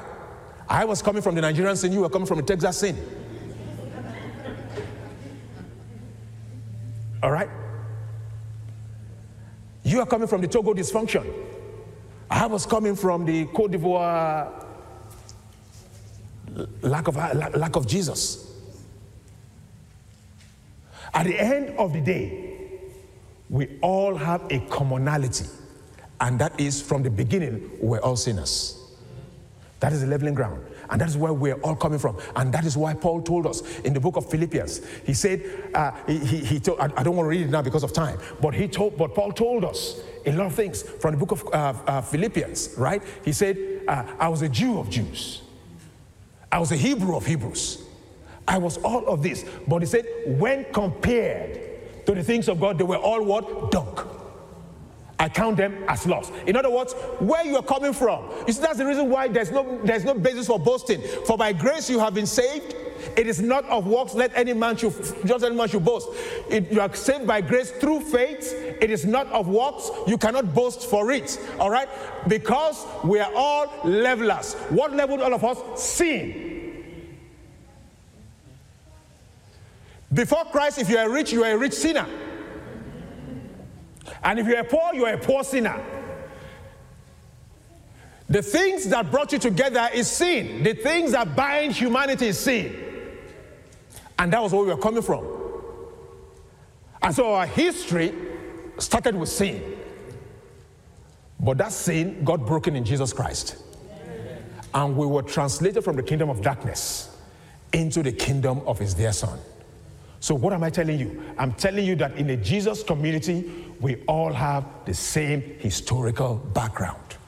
[0.68, 2.96] I was coming from the Nigerian sin, you were coming from the Texas sin.
[7.22, 7.48] All right?
[9.82, 11.30] You are coming from the Togo dysfunction.
[12.30, 14.64] I was coming from the Cote d'Ivoire
[16.82, 18.52] lack of, lack of Jesus.
[21.12, 22.43] At the end of the day,
[23.48, 25.46] we all have a commonality,
[26.20, 28.80] and that is from the beginning, we're all sinners.
[29.80, 30.64] That is the leveling ground.
[30.88, 32.16] And that is where we're all coming from.
[32.36, 34.80] And that is why Paul told us in the book of Philippians.
[35.04, 37.60] He said, uh, he, he, he told, I, I, don't want to read it now
[37.60, 41.12] because of time, but he told, but Paul told us a lot of things from
[41.12, 43.02] the book of uh, uh, Philippians, right?
[43.26, 45.42] He said, uh, I was a Jew of Jews.
[46.50, 47.82] I was a Hebrew of Hebrews.
[48.48, 49.44] I was all of this.
[49.66, 51.60] But he said, when compared
[52.06, 53.70] to the things of God, they were all what?
[53.70, 54.00] Dunk.
[55.18, 56.32] I count them as lost.
[56.46, 58.28] In other words, where you are coming from.
[58.46, 61.00] You see, that's the reason why there's no there's no basis for boasting.
[61.26, 62.74] For by grace you have been saved.
[63.16, 64.92] It is not of works, let any man should
[65.24, 66.08] just any man should boast.
[66.48, 68.52] It, you are saved by grace through faith.
[68.80, 69.90] It is not of works.
[70.06, 71.38] You cannot boast for it.
[71.58, 71.88] All right?
[72.28, 74.54] Because we are all levelers.
[74.70, 75.82] What leveled all of us?
[75.82, 76.53] Sin.
[80.14, 82.06] Before Christ, if you are rich, you are a rich sinner.
[84.22, 85.84] And if you're poor, you're a poor sinner.
[88.28, 90.62] The things that brought you together is sin.
[90.62, 92.74] The things that bind humanity is sin.
[94.18, 95.26] And that was where we were coming from.
[97.02, 98.14] And so our history
[98.78, 99.76] started with sin.
[101.40, 103.56] But that sin got broken in Jesus Christ.
[104.72, 107.14] And we were translated from the kingdom of darkness
[107.72, 109.38] into the kingdom of his dear son.
[110.24, 111.22] So, what am I telling you?
[111.36, 113.44] I'm telling you that in the Jesus community,
[113.78, 117.18] we all have the same historical background.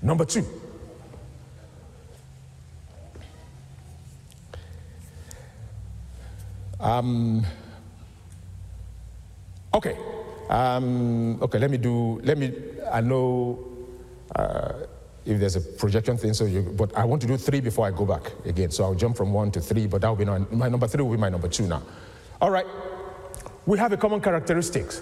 [0.00, 0.46] Number two,
[6.80, 7.44] um,
[9.74, 9.98] okay,
[10.48, 11.58] um, okay.
[11.58, 12.18] Let me do.
[12.24, 12.50] Let me.
[12.90, 13.58] I know.
[14.34, 14.72] Uh,
[15.24, 16.34] if there's a projection thing.
[16.34, 18.70] So, you, but I want to do three before I go back again.
[18.70, 21.02] So I'll jump from one to three, but that will be my, my number three
[21.02, 21.82] will be my number two now.
[22.40, 22.66] All right,
[23.66, 25.00] we have a common characteristics.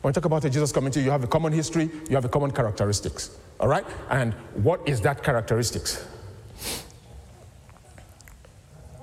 [0.00, 2.28] When you talk about the Jesus community, you have a common history, you have a
[2.28, 3.36] common characteristics.
[3.60, 6.06] All right, and what is that characteristics?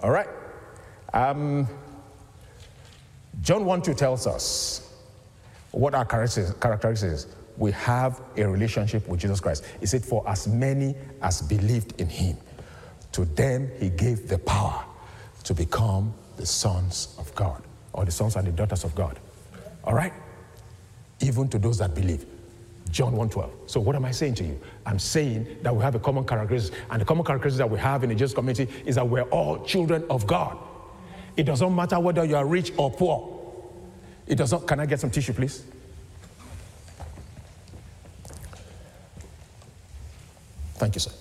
[0.01, 0.27] All right,
[1.13, 1.67] um,
[3.41, 4.93] John 1 2 tells us
[5.71, 7.27] what our characteristics is
[7.57, 9.65] we have a relationship with Jesus Christ.
[9.79, 12.37] He said, For as many as believed in him,
[13.13, 14.83] to them he gave the power
[15.43, 17.61] to become the sons of God,
[17.93, 19.19] or the sons and the daughters of God.
[19.83, 20.13] All right?
[21.21, 22.25] Even to those that believe.
[22.91, 23.49] John 1:12.
[23.67, 24.59] So what am I saying to you?
[24.85, 28.03] I'm saying that we have a common characteristic, and the common characteristic that we have
[28.03, 30.57] in the Jesus community is that we're all children of God.
[31.37, 33.31] It doesn't matter whether you are rich or poor.
[34.27, 34.67] It doesn't.
[34.67, 35.63] Can I get some tissue, please?
[40.85, 41.11] Thank you, sir.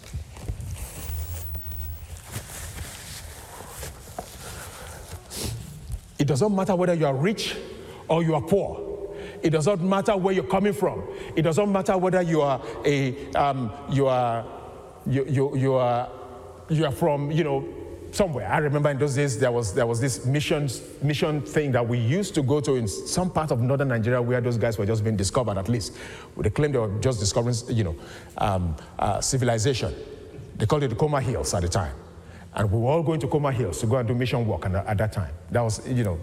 [6.18, 7.57] It doesn't matter whether you are rich
[8.09, 9.09] or you are poor.
[9.42, 11.09] It doesn't matter where you're coming from.
[11.35, 14.44] It doesn't matter whether you are a um, you are
[15.07, 16.11] you, you, you are
[16.68, 17.66] you are from you know
[18.14, 18.48] somewhere.
[18.50, 20.68] I remember in those days there was there was this mission
[21.03, 24.40] mission thing that we used to go to in some part of northern Nigeria where
[24.40, 25.59] those guys were just being discovered.
[25.59, 25.96] At least
[26.37, 27.96] they claimed they were just discovering, you know,
[28.38, 29.94] um, uh, civilization.
[30.57, 31.94] They called it the Koma Hills at the time,
[32.55, 34.64] and we were all going to Koma Hills to go and do mission work.
[34.64, 36.18] And at that time, that was you know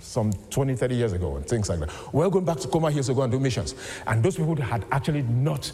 [0.00, 1.90] some 20, 30 years ago and things like that.
[2.12, 3.74] We were going back to Koma Hills to go and do missions,
[4.06, 5.72] and those people had actually not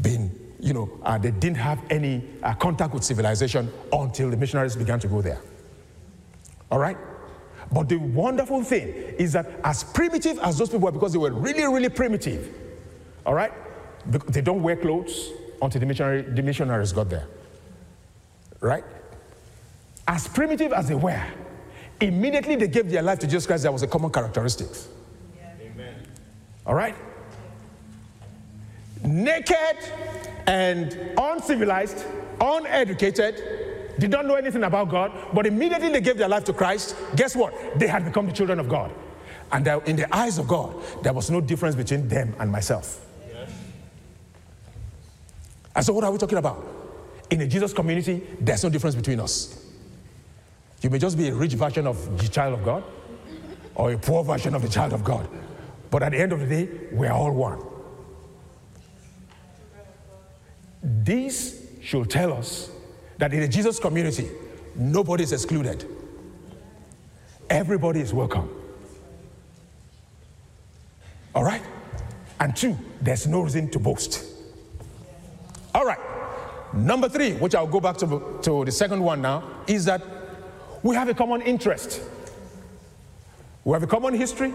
[0.00, 4.76] been you know, uh, they didn't have any uh, contact with civilization until the missionaries
[4.76, 5.40] began to go there.
[6.70, 6.96] All right?
[7.72, 11.32] But the wonderful thing is that as primitive as those people were, because they were
[11.32, 12.52] really, really primitive,
[13.24, 13.52] all right?
[14.06, 15.30] They don't wear clothes
[15.62, 17.26] until the, missionary, the missionaries got there.
[18.60, 18.84] Right?
[20.08, 21.22] As primitive as they were,
[22.00, 23.62] immediately they gave their life to Jesus Christ.
[23.62, 24.68] There was a common characteristic.
[25.36, 25.52] Yeah.
[25.62, 25.94] Amen.
[26.66, 26.96] All right?
[29.02, 29.78] Naked
[30.50, 32.04] and uncivilized,
[32.40, 36.96] uneducated, did not know anything about God, but immediately they gave their life to Christ,
[37.14, 37.54] guess what?
[37.78, 38.90] They had become the children of God.
[39.52, 43.00] And in the eyes of God, there was no difference between them and myself.
[43.32, 43.50] Yes.
[45.76, 46.66] And so, what are we talking about?
[47.30, 49.64] In a Jesus community, there's no difference between us.
[50.82, 52.82] You may just be a rich version of the child of God
[53.76, 55.28] or a poor version of the child of God.
[55.90, 57.69] But at the end of the day, we're all one.
[60.82, 62.70] This should tell us
[63.18, 64.30] that in the Jesus community,
[64.74, 65.86] nobody is excluded.
[67.48, 68.48] Everybody is welcome.
[71.34, 71.62] All right?
[72.38, 74.24] And two, there's no reason to boast.
[75.74, 75.98] All right.
[76.72, 80.02] Number three, which I'll go back to, to the second one now, is that
[80.82, 82.00] we have a common interest.
[83.64, 84.54] We have a common history,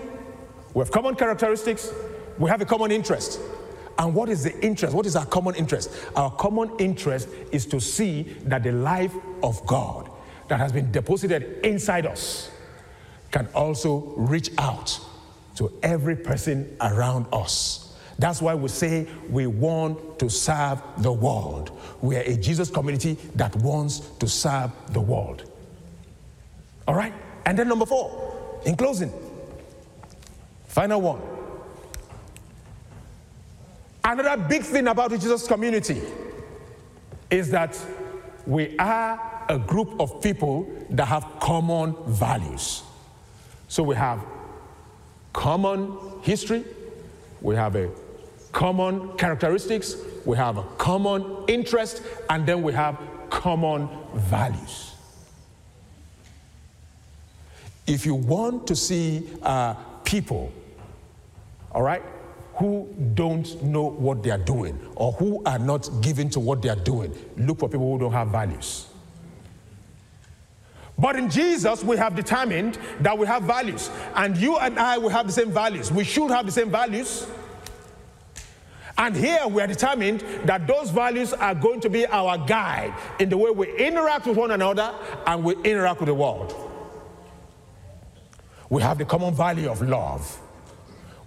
[0.73, 1.91] we have common characteristics,
[2.39, 3.39] we have a common interest.
[3.97, 4.93] And what is the interest?
[4.93, 5.89] What is our common interest?
[6.15, 10.09] Our common interest is to see that the life of God
[10.47, 12.51] that has been deposited inside us
[13.31, 14.99] can also reach out
[15.55, 17.97] to every person around us.
[18.17, 21.71] That's why we say we want to serve the world.
[22.01, 25.49] We are a Jesus community that wants to serve the world.
[26.87, 27.13] All right?
[27.45, 29.11] And then number four, in closing,
[30.67, 31.34] final one.
[34.07, 35.99] Another big thing about the Jesus community
[37.31, 37.75] is that
[38.45, 42.83] we are a group of people that have common values.
[43.67, 44.23] So we have
[45.33, 46.63] common history,
[47.41, 47.89] we have a
[48.51, 52.99] common characteristics, we have a common interest, and then we have
[53.31, 54.93] common values.
[57.87, 60.51] If you want to see uh, people,
[61.71, 62.03] all right,
[62.57, 66.69] who don't know what they are doing or who are not given to what they
[66.69, 68.87] are doing, look for people who don't have values.
[70.97, 73.89] But in Jesus, we have determined that we have values.
[74.15, 75.91] And you and I will have the same values.
[75.91, 77.27] We should have the same values.
[78.97, 83.27] And here we are determined that those values are going to be our guide in
[83.27, 84.95] the way we interact with one another
[85.27, 86.55] and we interact with the world.
[88.69, 90.39] We have the common value of love.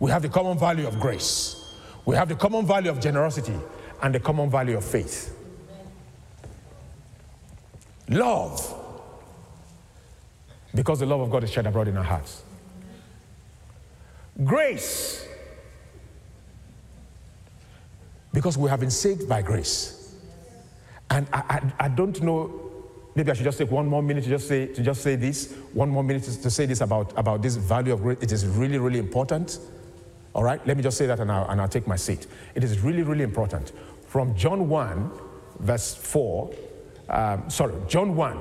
[0.01, 1.75] We have the common value of grace.
[2.05, 3.59] We have the common value of generosity
[4.03, 5.35] and the common value of faith.
[8.09, 8.75] Love
[10.75, 12.43] because the love of God is shed abroad in our hearts.
[14.45, 15.27] Grace,
[18.33, 20.15] because we have been saved by grace.
[21.11, 21.39] And I,
[21.79, 22.71] I, I, don't know,
[23.15, 25.53] maybe I should just take one more minute to just say, to just say this,
[25.73, 28.19] one more minute to, to say this about, about this value of grace.
[28.21, 29.59] It is really, really important.
[30.35, 32.27] All right, let me just say that and I'll, and I'll take my seat.
[32.55, 33.73] It is really, really important.
[34.07, 35.11] From John 1,
[35.61, 36.55] verse 4,
[37.09, 38.39] um, sorry, John 1,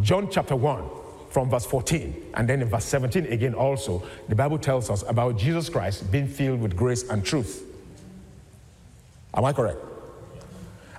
[0.00, 0.84] John chapter 1,
[1.30, 2.32] from verse 14.
[2.34, 6.26] And then in verse 17 again, also, the Bible tells us about Jesus Christ being
[6.26, 7.64] filled with grace and truth.
[9.34, 9.78] Am I correct?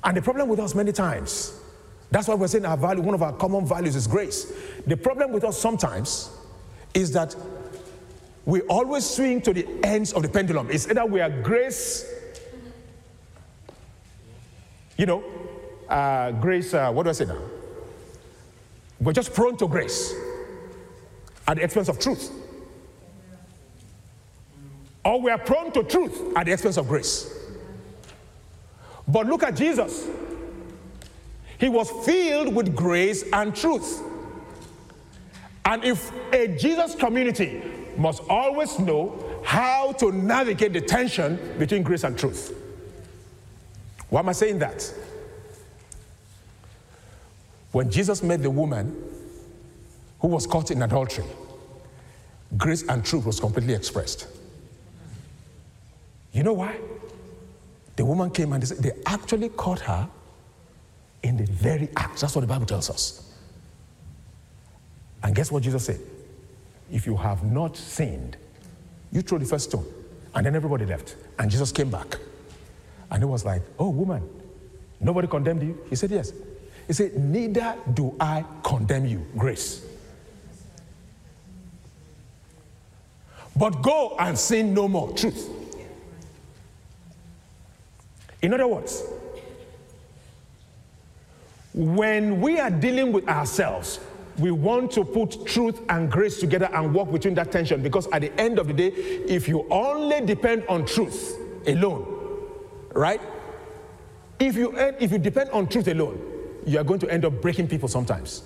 [0.03, 1.59] And the problem with us many times,
[2.11, 4.51] that's why we're saying our value, one of our common values is grace.
[4.87, 6.29] The problem with us sometimes
[6.93, 7.35] is that
[8.49, 10.69] we always swing to the ends of the pendulum.
[10.71, 12.03] It's either we are grace,
[14.97, 15.23] you know,
[15.87, 17.37] uh, grace, uh, what do I say now?
[18.99, 20.15] We're just prone to grace
[21.47, 22.31] at the expense of truth.
[25.05, 27.31] Or we are prone to truth at the expense of grace.
[29.07, 30.07] But look at Jesus.
[31.59, 34.01] He was filled with grace and truth.
[35.65, 37.61] And if a Jesus community
[37.99, 42.55] must always know how to navigate the tension between grace and truth.
[44.09, 44.91] Why am I saying that?
[47.71, 48.95] When Jesus met the woman
[50.21, 51.25] who was caught in adultery,
[52.57, 54.27] grace and truth was completely expressed.
[56.31, 56.77] You know why?
[57.97, 60.07] The woman came and they, actually caught her
[61.21, 62.21] in the very act.
[62.21, 63.33] That's what the Bible tells us.
[65.21, 65.99] And guess what Jesus said?
[66.91, 68.37] If you have not sinned,
[69.11, 69.85] you throw the first stone.
[70.33, 71.15] And then everybody left.
[71.37, 72.17] And Jesus came back.
[73.11, 74.27] And he was like, Oh, woman,
[74.99, 75.79] nobody condemned you?
[75.89, 76.31] He said, Yes.
[76.87, 79.85] He said, Neither do I condemn you, grace.
[83.55, 85.49] But go and sin no more, truth.
[88.41, 89.03] In other words,
[91.73, 93.99] when we are dealing with ourselves,
[94.39, 98.21] we want to put truth and grace together and work between that tension because at
[98.21, 101.37] the end of the day, if you only depend on truth
[101.67, 102.05] alone,
[102.93, 103.21] right?
[104.39, 106.21] If you, eh, if you depend on truth alone,
[106.65, 108.43] you are going to end up breaking people sometimes.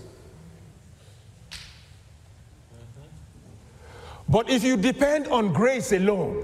[4.27, 6.43] But if you depend on grace alone,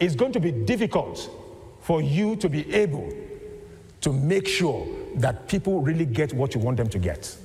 [0.00, 1.30] it's going to be difficult
[1.80, 3.12] for you to be able
[4.00, 7.36] to make sure that people really get what you want them to get.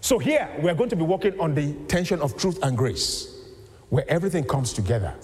[0.00, 3.36] So, here we're going to be working on the tension of truth and grace,
[3.90, 5.14] where everything comes together,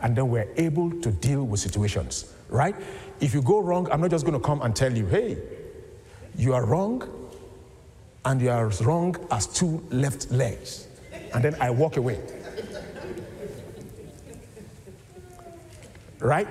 [0.00, 2.76] and then we're able to deal with situations, right?
[3.20, 5.38] If you go wrong, I'm not just going to come and tell you, hey,
[6.36, 7.02] you are wrong,
[8.24, 10.86] and you are as wrong as two left legs.
[11.34, 12.20] And then I walk away.
[16.18, 16.48] Right?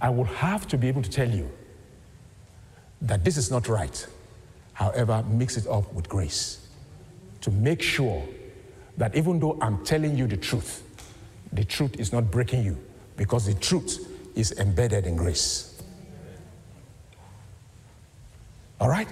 [0.00, 1.50] I will have to be able to tell you
[3.02, 4.06] that this is not right.
[4.78, 6.64] However, mix it up with grace.
[7.40, 8.24] to make sure
[8.96, 10.82] that even though I'm telling you the truth,
[11.52, 12.76] the truth is not breaking you
[13.16, 14.06] because the truth
[14.36, 15.80] is embedded in grace.
[18.80, 19.08] All right?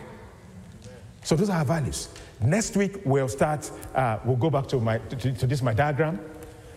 [1.23, 2.09] So those are our values.
[2.41, 3.71] Next week we'll start.
[3.95, 6.21] Uh, we'll go back to my to, to, this my diagram.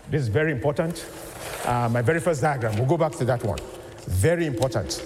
[0.10, 1.06] This is very important.
[1.66, 2.76] Uh, my very first diagram.
[2.78, 3.60] We'll go back to that one.
[4.08, 5.04] Very important,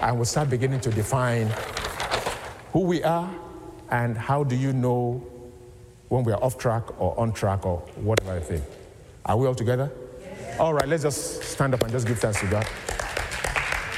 [0.00, 1.50] and we'll start beginning to define
[2.72, 3.30] who we are
[3.90, 5.24] and how do you know
[6.08, 8.64] when we are off track or on track or whatever I think.
[9.24, 9.90] Are we all together?
[10.20, 10.58] Yes.
[10.58, 10.88] All right.
[10.88, 12.66] Let's just stand up and just give thanks to God.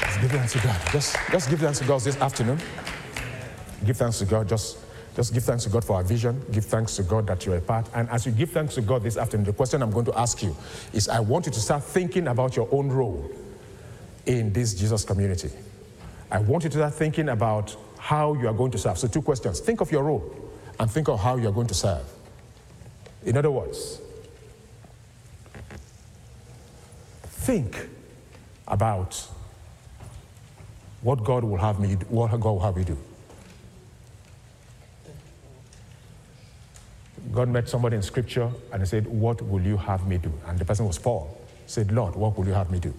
[0.02, 0.80] Let's give thanks to God.
[0.92, 2.58] Just just give thanks to God this afternoon.
[3.84, 4.48] Give thanks to God.
[4.48, 4.78] Just
[5.16, 6.42] just give thanks to God for our vision.
[6.52, 7.88] Give thanks to God that you're a part.
[7.94, 10.42] And as you give thanks to God this afternoon, the question I'm going to ask
[10.42, 10.56] you
[10.92, 13.30] is I want you to start thinking about your own role
[14.26, 15.50] in this Jesus community.
[16.30, 18.98] I want you to start thinking about how you are going to serve.
[18.98, 19.60] So, two questions.
[19.60, 20.34] Think of your role
[20.80, 22.04] and think of how you are going to serve.
[23.24, 24.00] In other words,
[27.22, 27.88] think
[28.66, 29.24] about
[31.02, 32.98] what God will have me what God will have you do.
[37.30, 40.32] God met somebody in scripture and he said, What will you have me do?
[40.48, 41.40] And the person was Paul.
[41.66, 42.92] He said, Lord, what will you have me do?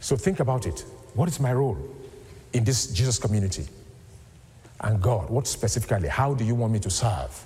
[0.00, 0.84] So think about it.
[1.14, 1.78] What is my role
[2.54, 3.66] in this Jesus community?
[4.80, 7.44] And God, what specifically, how do you want me to serve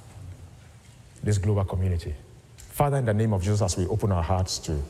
[1.23, 2.15] this global community?
[2.57, 4.81] Father, in the name of Jesus, as we open our hearts to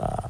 [0.00, 0.28] uh,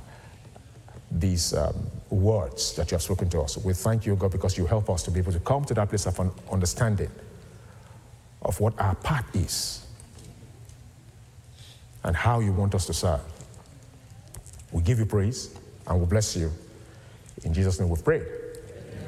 [1.11, 1.75] these um,
[2.11, 5.03] words that you have spoken to us, we thank you, God, because you help us
[5.05, 6.21] to be able to come to that place of
[6.51, 7.11] understanding
[8.43, 9.87] of what our part is
[12.05, 13.21] and how you want us to serve.
[14.73, 15.55] We give you praise
[15.87, 16.53] and we bless you.
[17.45, 18.23] In Jesus' name we pray.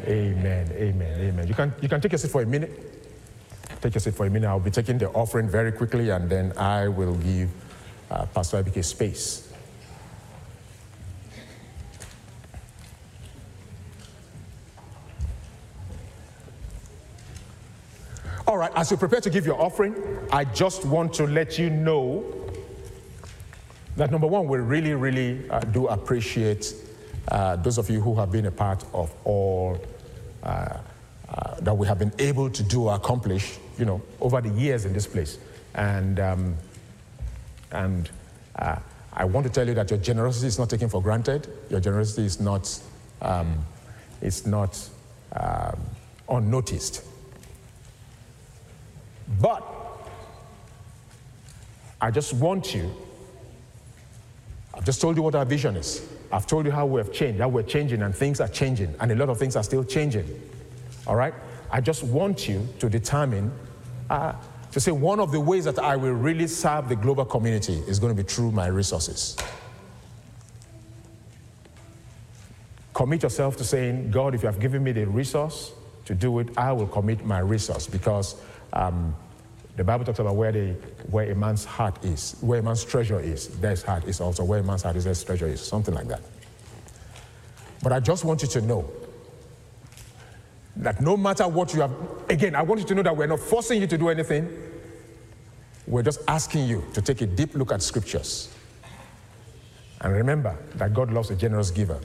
[0.06, 0.70] Amen.
[0.72, 1.20] Amen.
[1.20, 1.48] Amen.
[1.48, 2.70] You can, you can take a seat for a minute.
[3.80, 4.46] Take a seat for a minute.
[4.48, 7.50] I'll be taking the offering very quickly and then I will give
[8.10, 9.46] uh, Pastor Abike space.
[18.46, 19.94] All right, as you prepare to give your offering,
[20.32, 22.24] I just want to let you know
[23.96, 26.74] that number one, we really, really uh, do appreciate
[27.28, 29.78] uh, those of you who have been a part of all
[30.42, 34.92] that we have been able to do or accomplish, you know, over the years in
[34.92, 35.38] this place.
[35.74, 36.56] And, um,
[37.70, 38.10] and
[38.56, 38.76] uh,
[39.12, 41.48] I want to tell you that your generosity is not taken for granted.
[41.68, 42.80] Your generosity is not,
[43.22, 43.64] um,
[44.20, 44.88] it's not
[45.32, 45.78] um,
[46.28, 47.04] unnoticed.
[49.40, 49.62] But
[52.00, 52.90] I just want you,
[54.74, 56.02] I've just told you what our vision is.
[56.32, 59.10] I've told you how we have changed, how we're changing, and things are changing, and
[59.10, 60.26] a lot of things are still changing.
[61.06, 61.34] All right?
[61.70, 63.52] I just want you to determine,
[64.08, 64.34] uh,
[64.72, 67.98] to say one of the ways that I will really serve the global community is
[67.98, 69.36] going to be through my resources.
[72.94, 75.72] Commit yourself to saying, God, if you have given me the resource
[76.04, 78.36] to do it, I will commit my resource because
[78.72, 79.16] um,
[79.76, 80.72] the Bible talks about where, the,
[81.10, 84.60] where a man's heart is, where a man's treasure is, there's heart is also where
[84.60, 86.20] a man's heart is, there's treasure is, something like that.
[87.82, 88.90] But I just want you to know
[90.76, 91.92] that no matter what you have,
[92.28, 94.50] again, I want you to know that we're not forcing you to do anything.
[95.86, 98.54] We're just asking you to take a deep look at scriptures.
[100.00, 101.98] And remember that God loves a generous giver.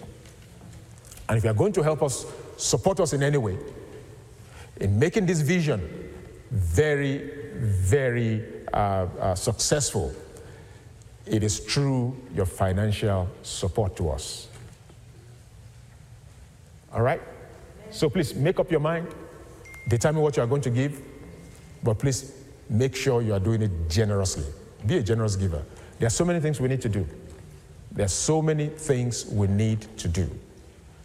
[1.29, 2.25] And if you are going to help us,
[2.57, 3.57] support us in any way,
[4.77, 6.11] in making this vision
[6.51, 8.43] very, very
[8.73, 10.13] uh, uh, successful,
[11.25, 14.47] it is through your financial support to us.
[16.93, 17.21] All right?
[17.89, 19.07] So please make up your mind,
[19.89, 21.01] determine what you are going to give,
[21.83, 22.33] but please
[22.69, 24.45] make sure you are doing it generously.
[24.85, 25.63] Be a generous giver.
[25.99, 27.07] There are so many things we need to do.
[27.91, 30.29] There are so many things we need to do.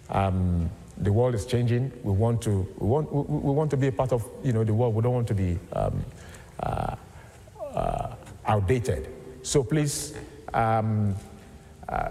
[0.08, 1.92] Um, the world is changing.
[2.02, 4.64] We want to, we want, we, we, want to be a part of you know,
[4.64, 4.94] the world.
[4.94, 6.04] We don't want to be um,
[6.62, 6.96] uh,
[7.74, 8.14] uh,
[8.46, 9.08] outdated.
[9.42, 10.14] So please,
[10.52, 11.14] um,
[11.88, 12.10] uh,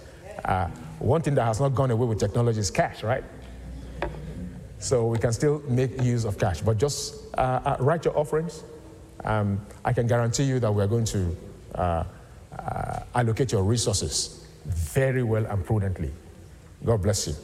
[0.44, 3.22] Uh, one thing that has not gone away with technology is cash, right?
[4.78, 6.62] So we can still make use of cash.
[6.62, 8.62] But just uh, uh, write your offerings.
[9.24, 11.36] Um, I can guarantee you that we're going to
[11.74, 12.04] uh,
[12.58, 16.10] uh, allocate your resources very well and prudently.
[16.84, 17.34] God bless you.